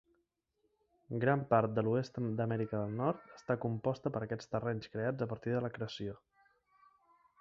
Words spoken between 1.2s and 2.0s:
Gran part de